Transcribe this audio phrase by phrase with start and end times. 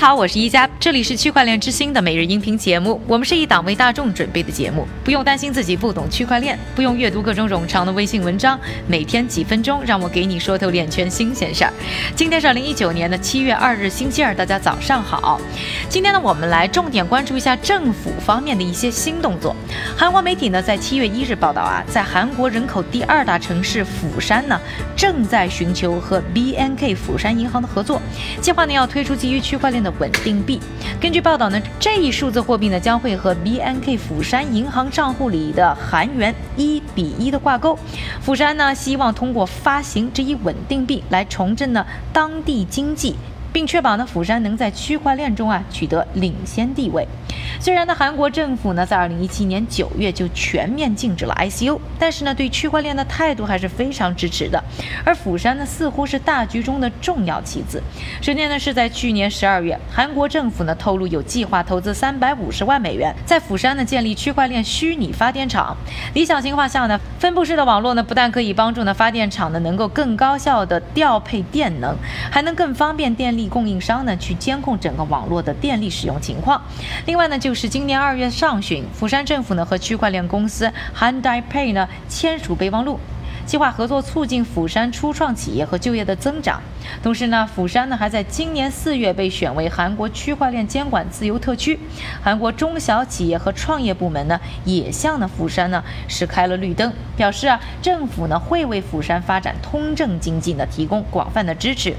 [0.00, 2.98] 好，我是一加，这里是区块链之星的每日音频节目。
[3.06, 11.72] 我们是一档为大众准备的节目，不用担心自己不懂区块链，不用阅读各种冗长的微信文章，每天几分钟，让我给你说透链圈新鲜事儿。
[12.16, 15.38] 今天是二零一九年的七月二日，星期二，大家早上好。
[15.90, 19.54] 今天呢，我们来重点关注一下政府方面的一些新动作。
[19.98, 24.58] 韩国媒体呢，在七月一日报道啊，在韩国人口第二大城市釜山呢，
[24.96, 28.00] 正在寻求和 BNK 釜山银行的合作，
[28.40, 29.89] 计划呢要推出基于区块链的。
[29.98, 30.60] 稳定币。
[31.00, 37.78] 根据报道呢，这一数字货币呢将会和 BNK 釜山银行账户里的韩元一比一的挂钩。
[38.20, 43.16] 釜山呢希望通过发行这一稳定币来重振呢当地经济。
[43.52, 47.06] 并确保呢，釜山能在区块链中啊取得领先地位。
[47.60, 54.62] 虽然呢，韩国政府呢在二零一七年九月就全面禁止了 ICO，但是呢，对区块链的态度还是非常支持的。
[55.04, 57.82] 而釜山呢，似乎是大局中的重要棋子。
[58.22, 65.76] 首先呢，是在去年十二月，韩国政府呢透露有计划投资三百五十万美元，在釜山呢建立区块链虚拟发电厂。
[66.14, 71.94] 理想情况下呢，分布式的网络呢不但可以帮助呢发电厂呢能够更高效的调配电能，
[72.30, 73.39] 还能更方便电力。
[73.48, 76.60] 供应商呢去监控整个网络的电力使用情况。
[77.06, 82.98] 另外呢，就是今年二月上旬，釜山政府呢和区块链公司 Handai Pay 呢签署备忘录。
[83.50, 86.62] 计划合作促进釜山初创企业和就业的增长。
[87.02, 91.76] 同时呢，釜山呢还在今年四月被选为韩国区块链监管自由特区。
[92.22, 101.92] 韩国中小企业和创业部门呢也向呢釜山呢是开了绿灯，表示啊政府呢会为釜山发展通证经济呢提供广泛的支持。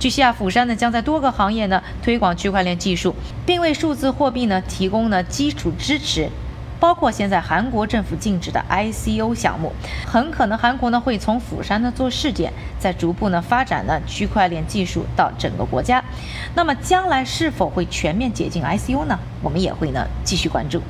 [0.00, 3.14] 据悉啊，釜山呢将在多个行业呢推广区块链技术，
[3.46, 6.28] 并为数字货币呢提供呢基础支持。
[6.78, 9.72] 包括现在韩国政府禁止的 ICO 项目，
[10.06, 16.02] 很可能韩国呢会从釜山呢做试点，再逐步呢发展呢区块链技术到整个国家。
[16.54, 19.18] 那么将来是否会全面解禁 ICO 呢？
[19.42, 20.80] 我们也会呢继续关注。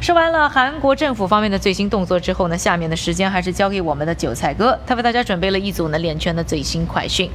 [0.00, 7.30] 说完了韩国政府方面的最新动作之后呢，下面的时间还是交给我们的韭菜哥，他为大家准备了一组呢链圈的最新快讯。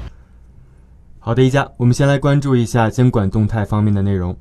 [1.20, 4.36] 好的，一家，我们先来关注一下监管动态方面的内容。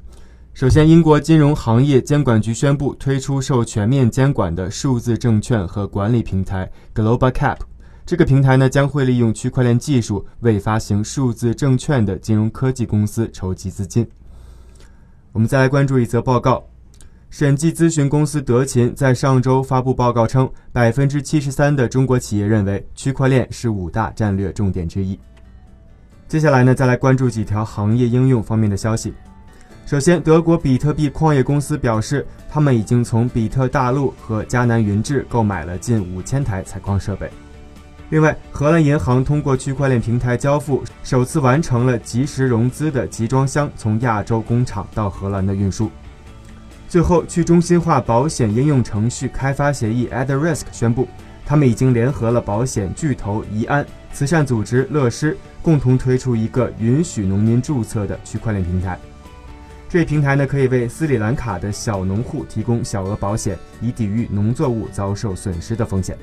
[0.59, 7.59] 首先，英国金融行业监管局宣布推出受全面监管的数字证券和管理平台 Global Cap。
[8.05, 14.05] 这个平台呢，将会利用区块链技术为发行数字证券的金融科技公司筹集资金。
[15.31, 16.65] 我们再来关注一则报告：
[17.31, 25.17] 审计咨询公司德勤在上周发布报告称，百分之七十三的中国企业认为区块链是五大战略重点之一。
[26.27, 29.15] 接下来呢，再来关注几条行业应用方面的消息。
[29.89, 37.31] 首先，德国比特币矿业公司表示，他们已经从比特大陆和迦南云智购买了近五千台采矿设备。
[38.11, 45.91] 另外，荷兰银行通过区块链平台交付，首次完成了即时融资的集装箱从亚洲工厂到荷兰的运输。
[46.87, 51.09] 最后，去中心化保险应用程序开发协议 AddRisk 宣布，
[51.47, 58.99] 他们已经联合了保险巨头怡安、慈善组织乐施，共同推出一个允许农民注册的区块链平台。
[59.89, 66.17] 这一平台呢，可以为斯里兰卡的小农户提供小额保险，以抵御农作物遭受损失的风险。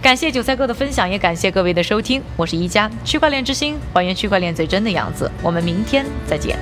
[0.00, 2.22] 感谢韭菜哥的分享，也感谢各位的收听。
[2.36, 5.30] 我是一加区块链之星，还原区块链最真的样子。
[5.42, 6.58] 我们明天再见。